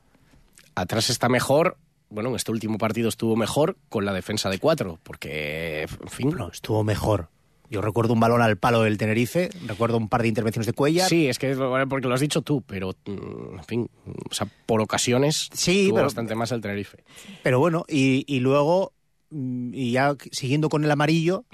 [0.74, 1.76] Atrás está mejor,
[2.10, 6.30] bueno, en este último partido estuvo mejor con la defensa de cuatro, porque, en fin...
[6.36, 7.28] No, estuvo mejor.
[7.70, 11.06] Yo recuerdo un balón al palo del Tenerife, recuerdo un par de intervenciones de Cuellar.
[11.08, 11.54] Sí, es que
[11.88, 13.90] porque lo has dicho tú, pero, mm, en fin,
[14.30, 17.04] o sea, por ocasiones Sí, tuvo pero- bastante más el Tenerife.
[17.42, 18.94] Pero bueno, y, y luego,
[19.28, 21.44] mm, y ya siguiendo con el amarillo,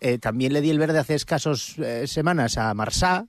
[0.00, 3.28] eh, también le di el verde hace escasos eh, semanas a Marsá,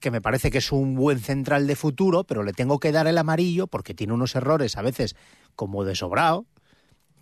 [0.00, 3.06] que me parece que es un buen central de futuro, pero le tengo que dar
[3.06, 5.16] el amarillo porque tiene unos errores a veces
[5.56, 6.46] como de sobrado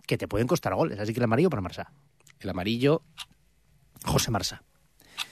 [0.06, 0.98] que te pueden costar goles.
[0.98, 1.92] Así que el amarillo para Marsá.
[2.40, 3.02] El amarillo,
[4.04, 4.62] José Marsá.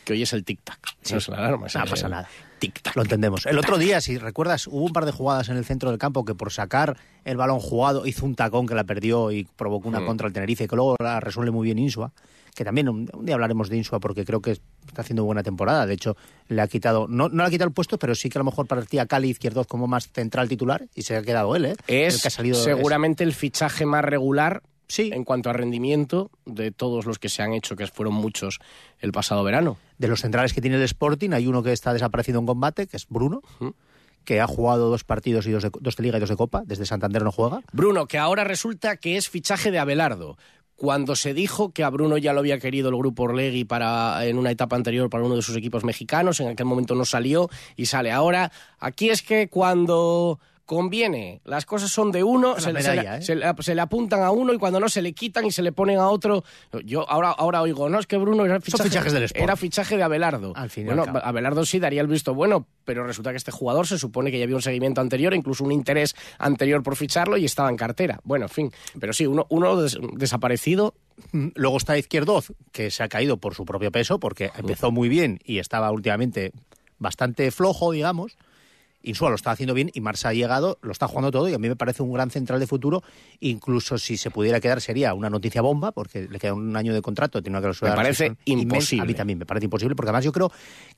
[0.05, 0.79] Que hoy es el tic-tac.
[1.11, 1.67] No es la alarma.
[1.67, 2.29] es No el- pasa nada.
[2.61, 2.95] Tic-tac.
[2.97, 3.47] Lo entendemos.
[3.47, 6.25] El otro día, si recuerdas, hubo un par de jugadas en el centro del campo
[6.25, 10.01] que por sacar el balón jugado hizo un tacón que la perdió y provocó una
[10.01, 10.07] Mm.
[10.07, 12.13] contra el Tenerife, que luego la resuelve muy bien Insua.
[12.55, 15.87] Que también un, un día hablaremos de Insua porque creo que está haciendo buena temporada.
[15.87, 16.17] De hecho,
[16.49, 18.45] le ha quitado, no, no le ha quitado el puesto, pero sí que a lo
[18.45, 21.75] mejor partía Cali Izquierdoz como más central titular y se ha quedado él, ¿eh?
[21.89, 25.11] Es el que ha salido seguramente el fichaje más regular Sí.
[25.13, 28.61] en cuanto a rendimiento de todos los que se han hecho, que fueron muchos
[29.01, 29.77] el pasado verano.
[29.99, 32.97] de los centrales que tiene el Sporting, hay uno que está desaparecido en combate, que
[32.97, 33.43] es Bruno,
[34.25, 36.63] que ha jugado dos partidos y dos de, dos de Liga y dos de Copa.
[36.67, 37.61] Desde Santander no juega.
[37.73, 40.37] Bruno, que ahora resulta que es fichaje de Abelardo.
[40.77, 44.39] Cuando se dijo que a Bruno ya lo había querido el grupo Orlegui para, en
[44.39, 47.87] una etapa anterior para uno de sus equipos mexicanos, en aquel momento no salió y
[47.87, 48.51] sale ahora.
[48.81, 53.19] Aquí es que cuando conviene, las cosas son de uno, se, le- se medalla, le,
[53.19, 53.23] ¿eh?
[53.23, 55.63] se le- se le apuntan a uno y cuando no se le quitan y se
[55.63, 56.43] le ponen a otro.
[56.85, 59.43] Yo ahora, ahora oigo, no, es que Bruno era fichaje, fichajes del Sport.
[59.43, 60.53] era fichaje de Abelardo.
[60.57, 61.05] Al fin y bueno.
[61.23, 64.45] Abelardo sí daría el visto bueno, pero resulta que este jugador se supone que ya
[64.45, 68.21] había un seguimiento anterior, incluso un interés anterior por ficharlo y estaba en cartera.
[68.25, 70.95] Bueno, en fin, pero sí, uno, uno des- desaparecido.
[71.33, 75.09] Mm, Luego está Izquierdoz, que se ha caído por su propio peso, porque empezó muy
[75.09, 76.53] bien y estaba últimamente
[76.99, 78.37] bastante flojo, digamos.
[79.07, 81.59] Insua lo está haciendo bien y Marsa ha llegado, lo está jugando todo y a
[81.59, 83.03] mí me parece un gran central de futuro.
[83.41, 87.03] Incluso si se pudiera quedar sería una noticia bomba, porque le queda un año de
[87.03, 88.63] contrato, tiene una cláusula Me parece inmensa.
[88.77, 89.03] imposible.
[89.03, 90.51] A mí también me parece imposible, porque además yo creo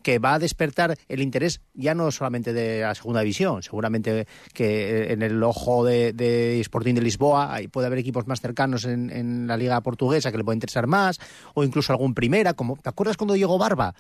[0.03, 5.09] que va a despertar el interés ya no solamente de la segunda división, seguramente que
[5.09, 8.85] eh, en el ojo de, de Sporting de Lisboa ahí puede haber equipos más cercanos
[8.85, 11.19] en, en la liga portuguesa que le puede interesar más,
[11.55, 13.95] o incluso algún primera, como ¿te acuerdas cuando llegó Barba?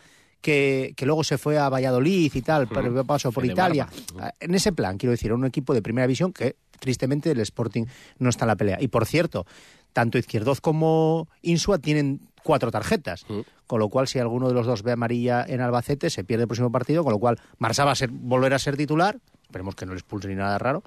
[0.46, 3.88] Que, que luego se fue a Valladolid y tal, pero pasó por Italia.
[4.14, 4.32] Barba.
[4.38, 7.86] En ese plan, quiero decir, un equipo de primera división que tristemente el Sporting
[8.20, 8.78] no está en la pelea.
[8.80, 9.44] Y por cierto,
[9.92, 13.26] tanto Izquierdoz como Insua tienen cuatro tarjetas,
[13.66, 16.48] con lo cual si alguno de los dos ve amarilla en Albacete se pierde el
[16.48, 19.84] próximo partido, con lo cual Marsa va a ser, volver a ser titular, esperemos que
[19.84, 20.84] no le expulse ni nada raro,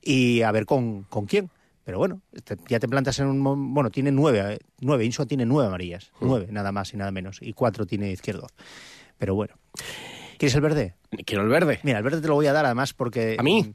[0.00, 1.50] y a ver con, con quién.
[1.88, 3.72] Pero bueno, te- ya te plantas en un...
[3.72, 7.38] Bueno, tiene nueve, eh, nueve, Insua tiene nueve amarillas, nueve, nada más y nada menos,
[7.40, 8.50] y cuatro tiene Izquierdoz.
[9.16, 9.54] Pero bueno.
[10.36, 10.96] ¿Quieres el verde?
[11.24, 11.80] Quiero el verde.
[11.84, 13.36] Mira, el verde te lo voy a dar además porque...
[13.38, 13.74] ¿A mí?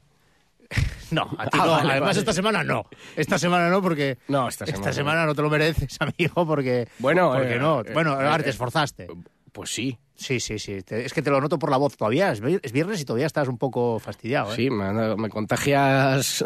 [1.10, 1.70] No, a ti Ah, no.
[1.72, 2.18] vale, Además, vale.
[2.20, 2.86] esta semana no.
[3.16, 4.18] Esta semana no, porque.
[4.28, 5.26] No, esta semana no.
[5.26, 6.86] no te lo mereces, amigo, porque.
[7.00, 7.80] Bueno, porque eh, no.
[7.82, 9.08] eh, bueno, eh, ahora te eh, esforzaste.
[9.52, 9.98] Pues sí.
[10.16, 10.78] Sí, sí, sí.
[10.88, 12.30] Es que te lo noto por la voz todavía.
[12.30, 14.56] Es vi- es viernes y todavía estás un poco fastidiado, ¿eh?
[14.56, 16.44] Sí, me, me contagias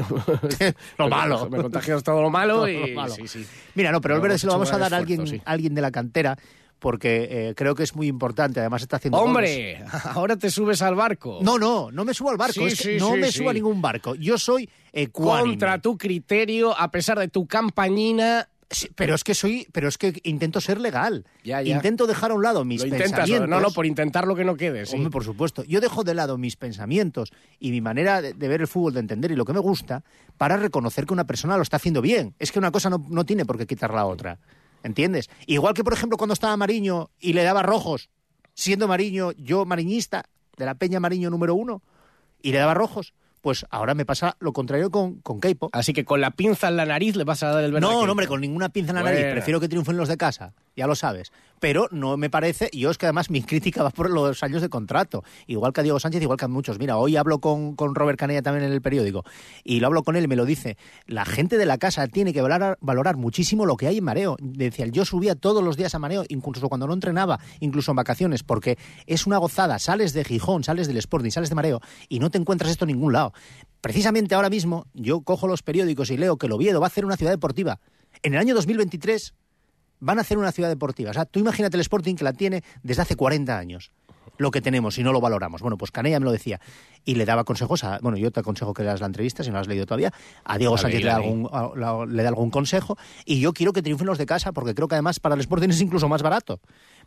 [0.99, 1.49] Lo malo.
[1.51, 3.15] Me contagias todo lo malo Todo y lo malo.
[3.15, 3.47] sí, sí.
[3.75, 5.41] Mira, no, pero el verde se lo vamos a dar a alguien, sí.
[5.45, 6.39] alguien de la cantera,
[6.79, 8.61] porque eh, creo que es muy importante.
[8.61, 9.19] Además, está haciendo.
[9.19, 9.79] goles.
[9.79, 11.41] Hombre, ahora te subes al barco.
[11.43, 12.55] No, no, no me subo al barco.
[12.55, 14.15] Sí, es que sí, no sí, me subo a ningún barco.
[14.15, 15.51] Yo soy ecuánime.
[15.53, 18.49] Contra tu criterio, a pesar de tu campañina.
[18.71, 21.25] Sí, pero es que soy, pero es que intento ser legal.
[21.43, 21.75] Ya, ya.
[21.75, 23.49] Intento dejar a un lado mis Lo intentas, pensamientos.
[23.49, 24.85] no, no, por intentar lo que no quede.
[24.85, 24.95] sí.
[24.97, 25.65] Hombre, por supuesto.
[25.65, 29.01] Yo dejo de lado mis pensamientos y mi manera de, de ver el fútbol, de
[29.01, 30.05] entender y lo que me gusta,
[30.37, 32.35] para reconocer que una persona lo está haciendo bien.
[32.39, 34.39] Es que una cosa no, no tiene por qué quitar la otra.
[34.83, 35.31] ¿Entiendes?
[35.47, 38.11] Igual que, por ejemplo, cuando estaba Mariño y le daba rojos,
[38.55, 40.27] siendo Mariño, yo mariñista,
[40.57, 41.83] de la Peña Mariño número uno,
[42.43, 45.71] y le daba rojos, pues ahora me pasa lo contrario con, con Keipo.
[45.73, 47.87] Así que con la pinza en la nariz le vas a dar el verde.
[47.87, 49.27] a No, no, hombre, con ninguna pinza en la nariz.
[49.31, 51.33] Prefiero que triunfen los de casa, ya lo sabes.
[51.61, 54.63] Pero no me parece, y yo es que además mi crítica va por los años
[54.63, 55.25] de contrato.
[55.49, 56.79] Igual que a Diego Sánchez, igual que a muchos.
[56.79, 59.25] Mira, hoy hablo con, con Robert Canella también en el periódico,
[59.65, 60.77] y lo hablo con él y me lo dice.
[61.07, 64.37] La gente de la casa tiene que valorar, valorar muchísimo lo que hay en mareo.
[64.41, 68.45] Decía, yo subía todos los días a mareo, incluso cuando no entrenaba, incluso en vacaciones,
[68.45, 69.81] porque es una gozada.
[69.81, 72.93] Sales de Gijón, sales del Sporting, sales de mareo, y no te encuentras esto en
[72.93, 73.33] ningún lado.
[73.81, 77.05] Precisamente ahora mismo, yo cojo los periódicos y leo que el Oviedo va a hacer
[77.05, 77.81] una ciudad deportiva.
[78.23, 79.35] En el año 2023
[80.01, 81.11] van a hacer una ciudad deportiva.
[81.11, 83.91] O sea, tú imagínate el Sporting que la tiene desde hace 40 años.
[84.37, 85.63] Lo que tenemos y no lo valoramos.
[85.63, 86.61] Bueno, pues Canella me lo decía.
[87.05, 87.99] Y le daba consejos a.
[88.01, 90.13] Bueno, yo te aconsejo que leas la entrevista, si no la has leído todavía.
[90.45, 92.97] A Diego Sánchez le, da algún, a- le da algún consejo.
[93.25, 95.71] Y yo quiero que triunfen los de casa, porque creo que además para el Sporting
[95.71, 96.61] es incluso más barato.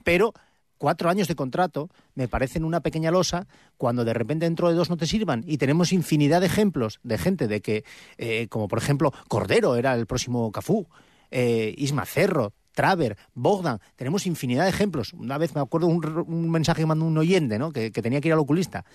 [0.04, 0.34] Pero
[0.78, 4.90] cuatro años de contrato me parecen una pequeña losa cuando de repente dentro de dos
[4.90, 5.46] no te sirvan.
[5.48, 7.86] Y tenemos infinidad de ejemplos de gente de que,
[8.18, 10.88] eh, como por ejemplo, Cordero era el próximo Cafú,
[11.30, 15.14] eh, Isma Cerro, Traver, Bogdan, tenemos infinidad de ejemplos.
[15.14, 17.72] Una vez me acuerdo un, un mensaje que mandó un oyente, ¿no?
[17.72, 18.86] Que, que tenía que ir al oculista.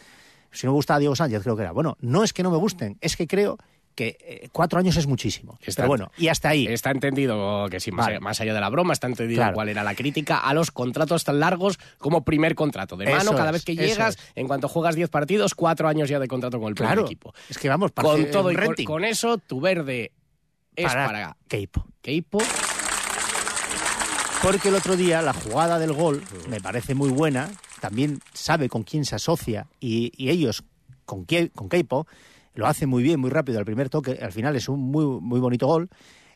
[0.50, 1.72] Si no me gustaba Diego Sánchez, creo que era.
[1.72, 3.58] Bueno, no es que no me gusten, es que creo
[3.94, 5.58] que eh, cuatro años es muchísimo.
[5.62, 6.66] Está- Pero bueno, y hasta ahí.
[6.66, 8.16] Está entendido que sí, más, Vale.
[8.16, 9.54] allá, más allá de la broma, está entendido Claro.
[9.54, 12.96] cuál era la crítica a los contratos tan largos como primer contrato.
[12.98, 14.32] De mano, Eso cada es, vez que llegas, es.
[14.34, 17.06] en cuanto juegas 10 partidos, cuatro años ya de contrato con el primer Claro.
[17.06, 17.32] equipo.
[17.48, 20.12] Es que vamos, Con parece todo y con, con eso, tu verde
[20.74, 21.86] es Para para Keipo.
[22.02, 22.38] Keipo.
[24.42, 28.84] Porque el otro día la jugada del gol me parece muy buena, también sabe con
[28.84, 30.62] quién se asocia y, y ellos
[31.04, 32.06] con, Kie- con Keipo
[32.54, 35.40] lo hace muy bien, muy rápido al primer toque, al final es un muy, muy
[35.40, 35.88] bonito gol.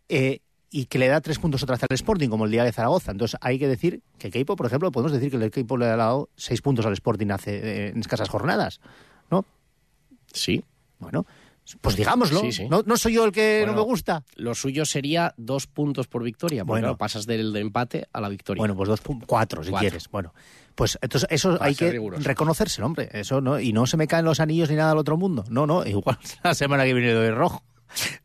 [0.08, 0.40] eh,
[0.72, 3.10] y que le da tres puntos otra vez al Sporting, como el día de Zaragoza.
[3.10, 5.96] Entonces hay que decir que Keipo, por ejemplo, podemos decir que el Keipo le ha
[5.96, 8.80] dado seis puntos al Sporting hace eh, en escasas jornadas,
[9.32, 9.44] ¿no?
[10.32, 10.62] Sí.
[11.00, 11.26] Bueno,
[11.80, 12.40] pues digámoslo.
[12.40, 12.68] Sí, sí.
[12.68, 14.22] No, no soy yo el que Bueno, no me gusta.
[14.36, 16.64] Lo suyo sería dos puntos por victoria.
[16.64, 18.60] Bueno, pasas del de empate a la victoria.
[18.60, 19.88] Bueno, pues dos cuatro, si Cuatro.
[19.88, 20.08] quieres.
[20.10, 20.34] Bueno,
[20.74, 22.22] pues entonces eso Para hay que riguroso.
[22.24, 23.08] reconocérselo, hombre.
[23.12, 25.44] Eso no, y no se me caen los anillos ni nada al otro mundo.
[25.48, 27.62] No, no, igual la semana que viene doy rojo.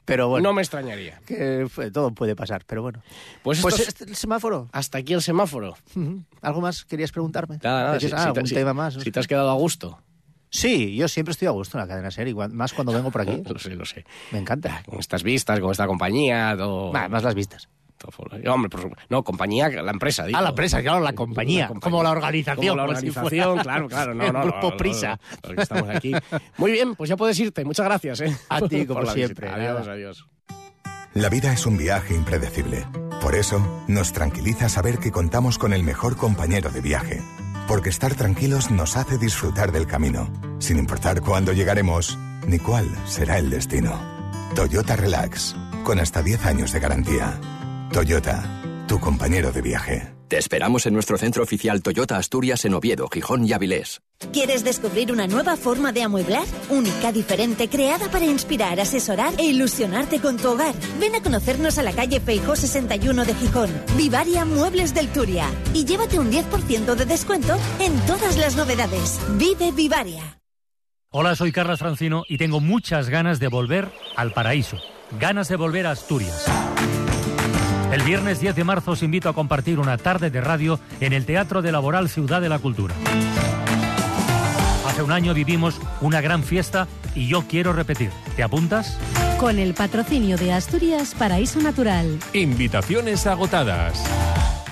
[0.06, 1.20] Pero bueno, no me extrañaría.
[1.26, 3.02] que todo puede pasar, pero bueno.
[3.42, 4.70] Pues, Pues es- este, el semáforo.
[4.72, 5.76] hasta aquí el semáforo.
[6.42, 7.58] ¿Algo más querías preguntarme?
[7.64, 7.94] Nada, nada.
[7.94, 8.94] ¿Decías, si- ah, si te- algún si- tema más?
[8.94, 9.98] Si te has quedado a gusto.
[10.56, 13.22] Sí, yo siempre estoy a gusto en la cadena serie, igual- más cuando vengo por
[13.22, 13.42] aquí.
[13.50, 14.06] Lo sé, lo sé.
[14.32, 14.84] Me encanta.
[14.86, 16.92] Con estas vistas, con esta compañía, todo...
[16.94, 17.68] Bah, más las vistas.
[17.98, 18.12] todo.
[18.54, 19.06] Hombre, por supuesto.
[19.10, 20.26] No, compañía, la empresa.
[20.26, 20.38] digo.
[20.38, 24.14] Ah, la empresa, claro, la compañía, como la organización, Como la si organización, claro, claro.
[24.14, 25.20] No, el no, grupo no, Prisa.
[25.44, 26.14] no, estamos aquí.
[26.58, 27.66] Muy bien, pues ya puedes irte.
[27.66, 28.38] Muchas gracias, ¿eh?
[28.50, 29.56] A ti, como siempre, visita.
[29.72, 30.26] Adiós, adiós.
[31.14, 32.86] La vida es un viaje impredecible.
[33.22, 37.22] Por eso, nos tranquiliza saber que contamos con el mejor compañero de viaje.
[37.68, 43.40] Porque estar tranquilos nos hace disfrutar del camino, sin importar cuándo llegaremos ni cuál será
[43.40, 44.00] el destino.
[44.56, 47.40] Toyota Relax, con hasta 10 años de garantía.
[47.92, 50.14] Toyota, tu compañero de viaje.
[50.28, 54.02] Te esperamos en nuestro centro oficial Toyota Asturias en Oviedo, Gijón y Avilés.
[54.32, 56.46] ¿Quieres descubrir una nueva forma de amueblar?
[56.70, 60.74] Única, diferente, creada para inspirar, asesorar e ilusionarte con tu hogar.
[61.00, 63.70] Ven a conocernos a la calle Feijó 61 de Gijón.
[63.98, 65.48] Vivaria Muebles del Turia.
[65.74, 69.20] Y llévate un 10% de descuento en todas las novedades.
[69.38, 70.40] Vive Vivaria.
[71.12, 74.78] Hola, soy Carlos Francino y tengo muchas ganas de volver al paraíso.
[75.20, 76.46] Ganas de volver a Asturias.
[77.92, 81.26] El viernes 10 de marzo os invito a compartir una tarde de radio en el
[81.26, 82.96] Teatro de Laboral Ciudad de la Cultura.
[84.86, 88.12] Hace un año vivimos una gran fiesta y yo quiero repetir.
[88.36, 88.98] ¿Te apuntas?
[89.40, 92.20] Con el patrocinio de Asturias Paraíso Natural.
[92.34, 94.04] Invitaciones agotadas.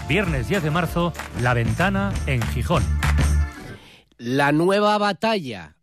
[0.08, 2.84] Viernes 10 de marzo, La Ventana en Gijón.
[4.18, 5.78] La nueva batalla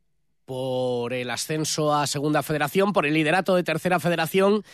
[0.44, 4.64] por el ascenso a Segunda Federación, por el liderato de Tercera Federación,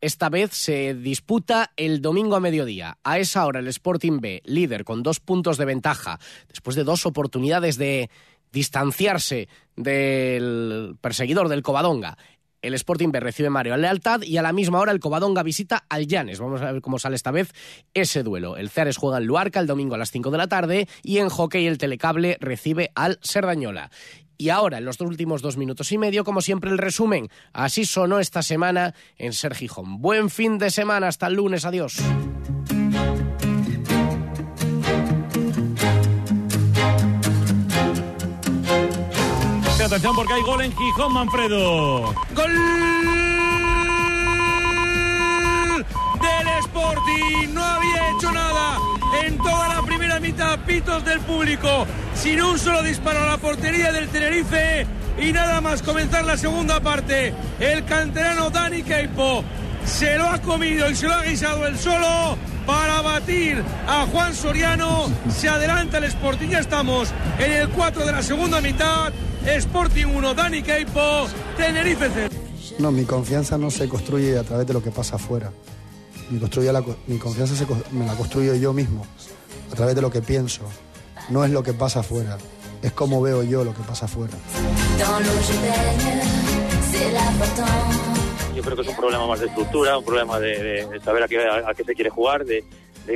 [0.00, 2.98] esta vez se disputa el domingo a mediodía.
[3.04, 6.18] A esa hora el Sporting B, líder con dos puntos de ventaja,
[6.48, 8.10] después de dos oportunidades de
[8.54, 12.16] distanciarse del perseguidor del Covadonga.
[12.62, 16.06] El Sporting B recibe Mario Lealtad y a la misma hora el Covadonga visita al
[16.06, 16.40] Llanes.
[16.40, 17.52] Vamos a ver cómo sale esta vez
[17.92, 18.56] ese duelo.
[18.56, 21.28] El Ceares juega en Luarca el domingo a las 5 de la tarde y en
[21.28, 23.90] hockey el Telecable recibe al Serdañola.
[24.38, 27.28] Y ahora, en los dos últimos dos minutos y medio, como siempre, el resumen.
[27.52, 30.00] Así sonó esta semana en Ser Gijón.
[30.00, 31.98] Buen fin de semana, hasta el lunes, adiós.
[39.84, 42.14] Atención porque hay gol en Gijón, Manfredo.
[42.34, 42.52] ¡Gol!
[46.22, 47.52] Del Sporting.
[47.52, 48.78] No había hecho nada
[49.22, 50.58] en toda la primera mitad.
[50.60, 51.86] Pitos del público.
[52.14, 54.86] Sin un solo disparo a la portería del Tenerife.
[55.18, 57.34] Y nada más comenzar la segunda parte.
[57.60, 59.44] El canterano Dani Keipo
[59.84, 64.34] se lo ha comido y se lo ha guisado el solo para batir a Juan
[64.34, 65.10] Soriano.
[65.30, 66.48] Se adelanta el Sporting.
[66.48, 69.12] Ya estamos en el 4 de la segunda mitad.
[69.46, 72.28] Sporting 1, Dani Keipo, Tenerife 0.
[72.78, 75.52] No, mi confianza no se construye a través de lo que pasa afuera.
[76.30, 79.06] Mi, construye la mi confianza se me la construyo yo mismo,
[79.70, 80.62] a través de lo que pienso.
[81.28, 82.38] No es lo que pasa afuera,
[82.82, 84.34] es cómo veo yo lo que pasa afuera.
[88.54, 91.38] Yo creo que es un problema más de estructura, un problema de, saber a qué,
[91.40, 92.64] a, qué se quiere jugar, de,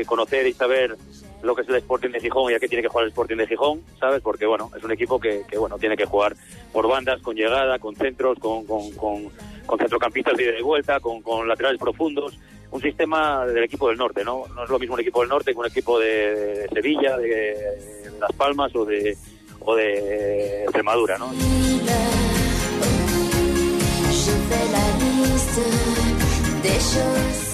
[0.05, 0.97] conocer y saber
[1.43, 3.37] lo que es el Sporting de Gijón y a qué tiene que jugar el Sporting
[3.37, 4.21] de Gijón, ¿sabes?
[4.21, 6.35] Porque, bueno, es un equipo que, bueno, tiene que jugar
[6.73, 9.31] por bandas, con llegada, con centros, con, con, con,
[9.65, 12.37] con centrocampistas de ida y vuelta, con, con laterales profundos.
[12.71, 14.45] Un sistema del equipo del norte, ¿no?
[14.55, 17.29] No es lo mismo un equipo del norte que un equipo de, de Sevilla, de,
[17.29, 19.17] de Las Palmas o de,
[19.61, 21.33] o de Extremadura, ¿no?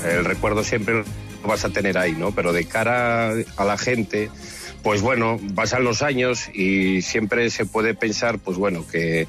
[0.04, 2.32] El recuerdo siempre lo vas a tener ahí, ¿no?
[2.32, 4.30] Pero de cara a la gente,
[4.82, 9.26] pues bueno, pasan los años y siempre se puede pensar, pues bueno, que,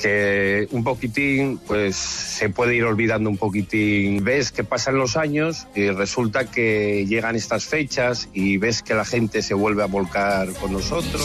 [0.00, 4.24] que un poquitín, pues se puede ir olvidando un poquitín.
[4.24, 9.04] Ves que pasan los años y resulta que llegan estas fechas y ves que la
[9.04, 11.22] gente se vuelve a volcar con nosotros.